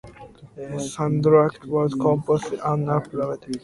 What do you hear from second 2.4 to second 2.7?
by